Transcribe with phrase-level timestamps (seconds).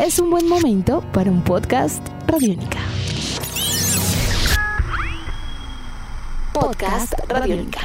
[0.00, 2.78] es un buen momento para un podcast Radiónica.
[6.54, 7.80] Podcast Radiónica.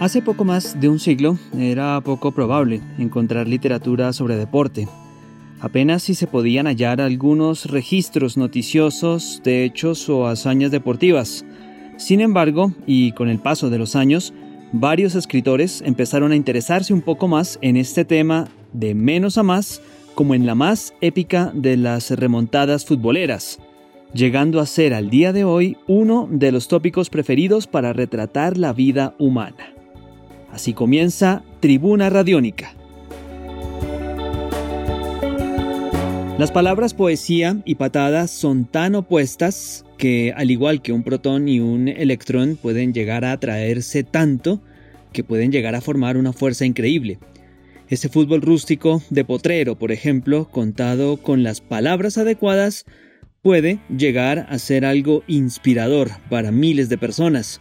[0.00, 4.88] Hace poco más de un siglo era poco probable encontrar literatura sobre deporte.
[5.60, 11.44] Apenas si se podían hallar algunos registros noticiosos de hechos o hazañas deportivas.
[11.96, 14.32] Sin embargo, y con el paso de los años,
[14.72, 19.82] varios escritores empezaron a interesarse un poco más en este tema de menos a más,
[20.14, 23.58] como en la más épica de las remontadas futboleras,
[24.12, 28.72] llegando a ser al día de hoy uno de los tópicos preferidos para retratar la
[28.72, 29.72] vida humana.
[30.52, 32.79] Así comienza Tribuna Radiónica.
[36.40, 41.60] Las palabras poesía y patada son tan opuestas que, al igual que un protón y
[41.60, 44.62] un electrón, pueden llegar a atraerse tanto
[45.12, 47.18] que pueden llegar a formar una fuerza increíble.
[47.90, 52.86] Ese fútbol rústico de potrero, por ejemplo, contado con las palabras adecuadas,
[53.42, 57.60] puede llegar a ser algo inspirador para miles de personas.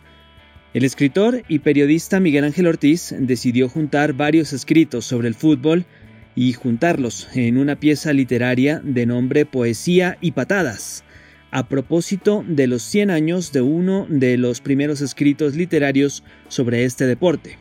[0.73, 5.85] El escritor y periodista Miguel Ángel Ortiz decidió juntar varios escritos sobre el fútbol
[6.39, 11.03] y juntarlos en una pieza literaria de nombre Poesía y Patadas,
[11.51, 17.07] a propósito de los 100 años de uno de los primeros escritos literarios sobre este
[17.07, 17.57] deporte.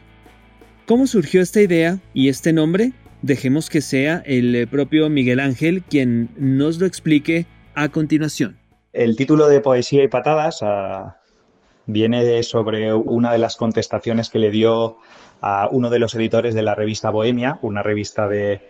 [0.87, 2.93] ¿Cómo surgió esta idea y este nombre?
[3.21, 8.59] Dejemos que sea el propio Miguel Ángel quien nos lo explique a continuación.
[8.93, 11.18] El título de Poesía y Patadas ah,
[11.89, 14.99] viene sobre una de las contestaciones que le dio
[15.41, 18.61] a uno de los editores de la revista Bohemia, una revista de,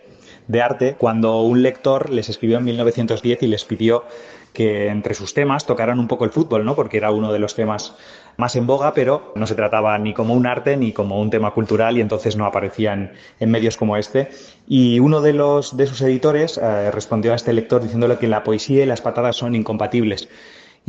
[0.61, 4.05] arte, cuando un lector les escribió en 1910 y les pidió
[4.53, 6.75] que entre sus temas tocaran un poco el fútbol, ¿no?
[6.75, 7.95] Porque era uno de los temas
[8.37, 11.51] más en boga, pero no se trataba ni como un arte ni como un tema
[11.51, 12.93] cultural y entonces no aparecía
[13.39, 14.29] en, medios como este.
[14.65, 18.43] Y uno de los de sus editores eh, respondió a este lector diciéndole que la
[18.43, 20.29] poesía y las patadas son incompatibles.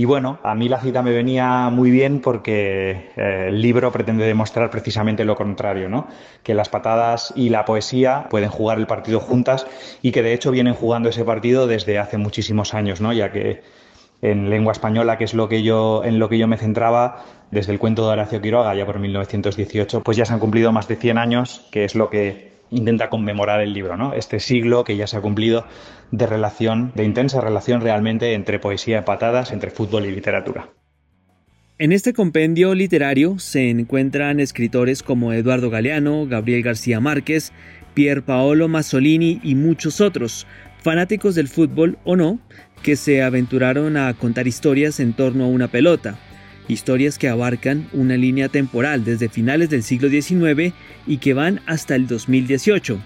[0.00, 4.24] Y bueno, a mí la cita me venía muy bien porque eh, el libro pretende
[4.24, 6.08] demostrar precisamente lo contrario, ¿no?
[6.42, 9.66] Que las patadas y la poesía pueden jugar el partido juntas
[10.00, 13.12] y que de hecho vienen jugando ese partido desde hace muchísimos años, ¿no?
[13.12, 13.60] Ya que
[14.22, 17.72] en lengua española, que es lo que yo, en lo que yo me centraba, desde
[17.72, 20.96] el cuento de Horacio Quiroga, ya por 1918, pues ya se han cumplido más de
[20.96, 24.14] 100 años, que es lo que intenta conmemorar el libro, ¿no?
[24.14, 25.66] Este siglo que ya se ha cumplido
[26.10, 30.68] de relación, de intensa relación realmente entre poesía y patadas, entre fútbol y literatura.
[31.78, 37.52] En este compendio literario se encuentran escritores como Eduardo Galeano, Gabriel García Márquez,
[37.94, 40.46] Pier Paolo Masolini y muchos otros,
[40.82, 42.38] fanáticos del fútbol o no,
[42.82, 46.18] que se aventuraron a contar historias en torno a una pelota,
[46.70, 50.74] historias que abarcan una línea temporal desde finales del siglo XIX
[51.06, 52.98] y que van hasta el 2018.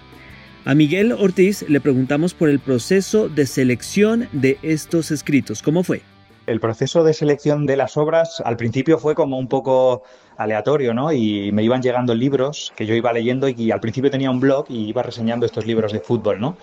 [0.65, 5.61] A Miguel Ortiz le preguntamos por el proceso de selección de estos escritos.
[5.61, 6.01] ¿Cómo fue?
[6.47, 10.03] El proceso de selección de las obras al principio fue como un poco
[10.37, 11.11] aleatorio, ¿no?
[11.11, 14.65] Y me iban llegando libros que yo iba leyendo y al principio tenía un blog
[14.69, 16.57] y iba reseñando estos libros de fútbol, ¿no?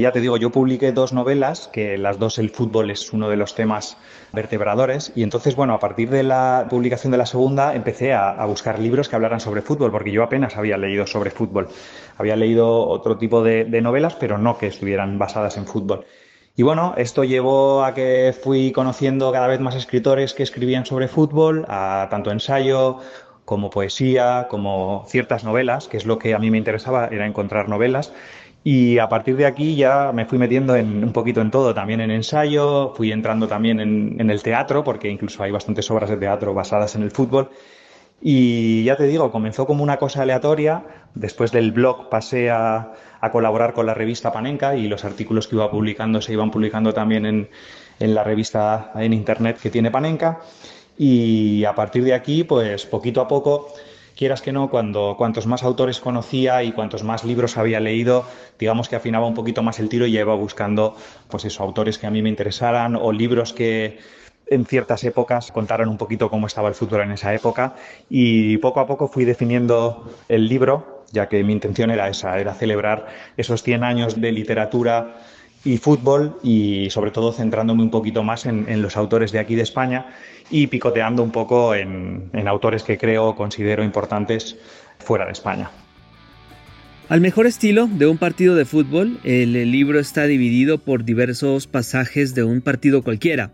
[0.00, 3.36] Ya te digo, yo publiqué dos novelas, que las dos el fútbol es uno de
[3.36, 3.96] los temas
[4.32, 8.78] vertebradores, y entonces, bueno, a partir de la publicación de la segunda empecé a, buscar
[8.78, 11.66] libros que hablaran sobre fútbol, porque yo apenas había leído sobre fútbol.
[12.16, 16.04] Había leído otro tipo de, novelas, pero no que estuvieran basadas en fútbol.
[16.54, 21.08] Y bueno, esto llevó a que fui conociendo cada vez más escritores que escribían sobre
[21.08, 23.00] fútbol, a tanto ensayo
[23.44, 27.68] como poesía, como ciertas novelas, que es lo que a mí me interesaba, era encontrar
[27.68, 28.12] novelas.
[28.70, 32.02] Y a partir de aquí ya me fui metiendo en, un poquito en todo, también
[32.02, 36.52] en ensayo, fui entrando también en, el teatro, porque incluso hay bastantes obras de teatro
[36.52, 37.48] basadas en el fútbol.
[38.20, 40.84] Y ya te digo, comenzó como una cosa aleatoria,
[41.14, 42.92] después del blog pasé a,
[43.32, 47.24] colaborar con la revista Panenka y los artículos que iba publicando se iban publicando también
[47.24, 47.48] en,
[48.00, 50.40] en la revista en internet que tiene Panenka.
[50.98, 53.68] Y a partir de aquí, pues poquito a poco
[54.18, 58.24] quieras que no, cuando cuantos más autores conocía y cuantos más libros había leído,
[58.58, 60.96] digamos que afinaba un poquito más el tiro y ya iba buscando,
[61.28, 63.98] pues eso, autores que a mí me interesaran o libros que
[64.48, 67.76] en ciertas épocas contaran un poquito cómo estaba el futuro en esa época.
[68.10, 72.54] Y poco a poco fui definiendo el libro, ya que mi intención era esa, era
[72.54, 73.06] celebrar
[73.36, 75.14] esos 100 años de literatura
[75.64, 79.62] y fútbol y sobre todo centrándome un poquito más en, los autores de aquí de
[79.62, 80.06] España
[80.50, 84.56] y picoteando un poco en, en autores que creo considero importantes
[84.98, 85.70] fuera de España.
[87.08, 92.34] Al mejor estilo de un partido de fútbol, el libro está dividido por diversos pasajes
[92.34, 93.50] de un partido cualquiera.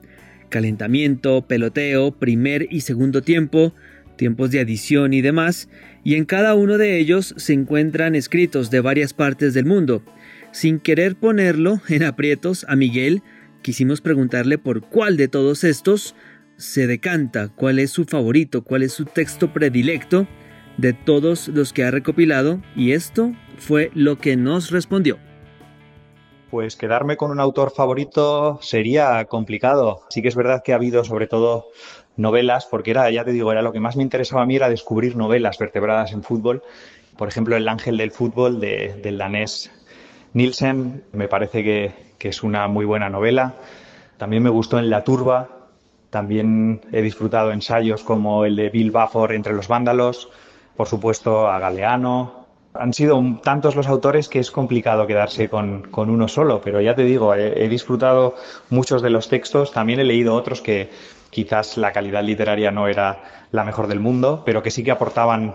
[0.49, 3.73] Calentamiento, peloteo, primer y segundo tiempo,
[4.17, 5.69] tiempos de adición y demás,
[6.03, 10.03] y en cada uno de ellos se encuentran escritos de varias partes del mundo.
[10.55, 13.25] Sin querer ponerlo en aprietos a Miguel,
[13.61, 16.15] quisimos preguntarle por cuál de todos estos
[16.57, 20.29] se decanta, cuál es su favorito, cuál es su texto predilecto
[20.77, 25.19] de todos los que ha recopilado, y esto fue lo que nos respondió.
[26.53, 30.03] Pues quedarme con un autor favorito sería complicado.
[30.09, 31.67] Sí que es verdad que ha habido sobre todo
[32.17, 34.69] novelas, porque era, ya te digo, era lo que más me interesaba a mí era
[34.69, 36.63] descubrir novelas vertebradas en fútbol.
[37.19, 39.73] Por ejemplo, El ángel del fútbol de, del danés
[40.35, 43.55] Nielsen, me parece que, es una muy buena novela.
[44.17, 45.49] También me gustó en La turba,
[46.09, 50.31] también he disfrutado ensayos como el de Bill Bafford entre los vándalos,
[50.77, 52.45] por supuesto a Galeano,
[52.75, 57.05] han sido tantos los autores que es complicado quedarse con, uno solo, pero ya te
[57.05, 58.35] digo, he, disfrutado
[58.71, 60.91] muchos de los textos, también he leído otros que
[61.31, 63.23] quizás la calidad literaria no era
[63.53, 65.55] la mejor del mundo, pero que sí que aportaban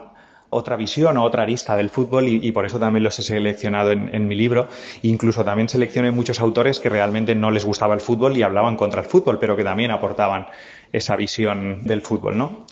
[0.50, 4.28] otra visión o otra arista del fútbol y, por eso también los he seleccionado en,
[4.28, 4.68] mi libro.
[5.04, 9.02] Incluso también seleccioné muchos autores que realmente no les gustaba el fútbol y hablaban contra
[9.02, 10.48] el fútbol, pero que también aportaban
[10.92, 12.66] esa visión del fútbol, ¿no?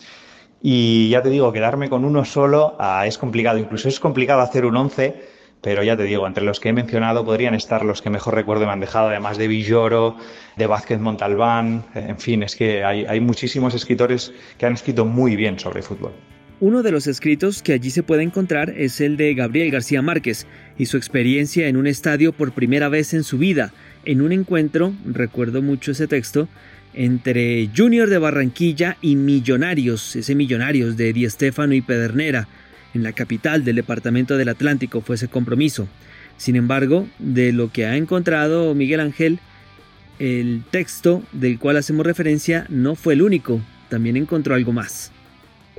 [0.60, 3.58] Y ya te digo, quedarme con uno solo ah, es complicado.
[3.58, 5.28] Incluso es complicado hacer un once,
[5.60, 8.66] pero ya te digo, entre los que he mencionado podrían estar los que mejor recuerdo
[8.66, 10.16] me han dejado, además de Villoro,
[10.56, 11.84] de Vázquez Montalbán.
[11.94, 16.12] En fin, es que hay, hay muchísimos escritores que han escrito muy bien sobre fútbol.
[16.60, 20.44] Uno de los escritos que allí se puede encontrar es el de Gabriel García Márquez
[20.76, 23.72] y su experiencia en un estadio por primera vez en su vida,
[24.04, 26.48] en un encuentro, recuerdo mucho ese texto,
[26.94, 32.48] entre Junior de Barranquilla y Millonarios, ese Millonarios de Di Stéfano y Pedernera,
[32.92, 35.86] en la capital del departamento del Atlántico fue ese compromiso.
[36.38, 39.38] Sin embargo, de lo que ha encontrado Miguel Ángel,
[40.18, 45.12] el texto del cual hacemos referencia no fue el único, también encontró algo más.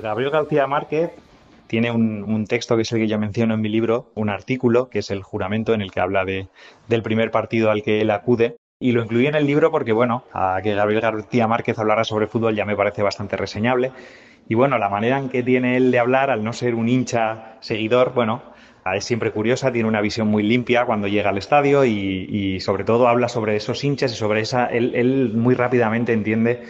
[0.01, 1.11] Gabriel García Márquez
[1.67, 4.99] tiene un, texto que es el que yo menciono en mi libro, un artículo que
[4.99, 6.47] es el juramento en el que habla de,
[6.87, 10.23] del primer partido al que él acude y lo incluí en el libro porque, bueno,
[10.33, 13.91] a que Gabriel García Márquez hablara sobre fútbol ya me parece bastante reseñable.
[14.47, 17.57] Y bueno, la manera en que tiene él de hablar, al no ser un hincha
[17.59, 18.41] seguidor, bueno,
[18.95, 23.07] es siempre curiosa, tiene una visión muy limpia cuando llega al estadio y, sobre todo
[23.07, 24.65] habla sobre esos hinchas y sobre esa.
[24.65, 26.63] Él, él, muy rápidamente entiende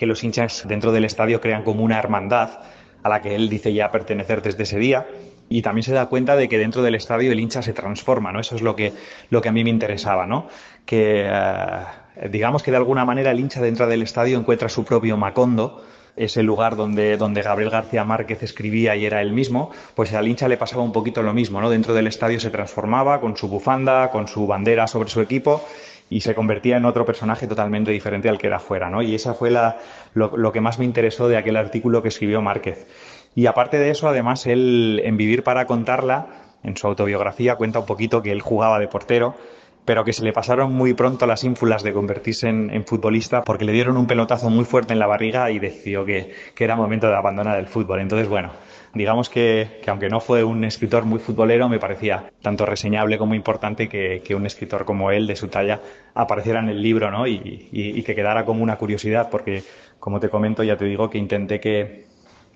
[0.00, 2.60] que los hinchas dentro del estadio crean como una hermandad
[3.02, 5.06] a la que él dice ya pertenecer desde ese día
[5.50, 8.40] y también se da cuenta de que dentro del estadio el hincha se transforma, ¿no?
[8.40, 8.94] Eso es lo que,
[9.28, 10.48] lo que a mí me interesaba, ¿no?
[10.86, 15.18] Que eh, digamos que de alguna manera el hincha dentro del estadio encuentra su propio
[15.18, 15.84] Macondo,
[16.16, 20.48] ese lugar donde, donde Gabriel García Márquez escribía y era él mismo, pues al hincha
[20.48, 21.68] le pasaba un poquito lo mismo, ¿no?
[21.68, 25.62] Dentro del estadio se transformaba con su bufanda, con su bandera sobre su equipo
[26.10, 29.00] y se convertía en otro personaje totalmente diferente al que era fuera, ¿no?
[29.00, 29.78] Y esa fue la,
[30.12, 32.86] lo, lo que más me interesó de aquel artículo que escribió Márquez.
[33.34, 36.26] Y aparte de eso, además, él en Vivir para contarla,
[36.64, 39.36] en su autobiografía, cuenta un poquito que él jugaba de portero,
[39.84, 43.72] pero que se le pasaron muy pronto las ínfulas de convertirse en, futbolista porque le
[43.72, 47.58] dieron un pelotazo muy fuerte en la barriga y decidió que, era momento de abandonar
[47.58, 48.00] el fútbol.
[48.00, 48.50] Entonces, bueno,
[48.94, 53.88] digamos que, aunque no fue un escritor muy futbolero, me parecía tanto reseñable como importante
[53.88, 55.80] que, un escritor como él, de su talla,
[56.14, 57.26] apareciera en el libro ¿no?
[57.26, 59.62] y, y que quedara como una curiosidad, porque,
[59.98, 62.10] como te comento, ya te digo que intenté que,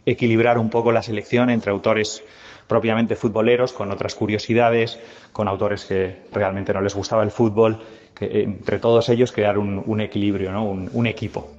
[0.06, 2.22] equilibrar un poco la selección entre autores
[2.66, 4.98] propiamente futboleros, con otras curiosidades,
[5.32, 7.78] con autores que realmente no les gustaba el fútbol,
[8.14, 10.64] que entre todos ellos crear un, equilibrio, ¿no?
[10.64, 11.50] un, un equipo.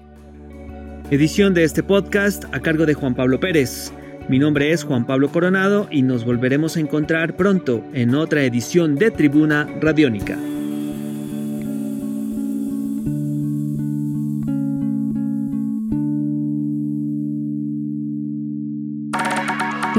[1.12, 3.94] Edición de este podcast a cargo de Juan Pablo Pérez.
[4.28, 8.96] Mi nombre es Juan Pablo Coronado y nos volveremos a encontrar pronto en otra edición
[8.96, 10.36] de Tribuna Radiónica.